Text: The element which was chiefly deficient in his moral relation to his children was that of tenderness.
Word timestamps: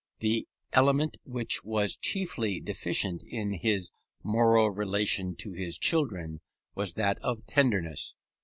The 0.19 0.47
element 0.73 1.17
which 1.25 1.63
was 1.63 1.95
chiefly 1.95 2.59
deficient 2.59 3.21
in 3.21 3.53
his 3.53 3.91
moral 4.23 4.71
relation 4.71 5.35
to 5.35 5.51
his 5.51 5.77
children 5.77 6.41
was 6.73 6.95
that 6.95 7.19
of 7.19 7.45
tenderness. 7.45 8.15